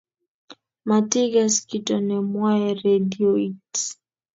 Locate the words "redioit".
2.83-3.73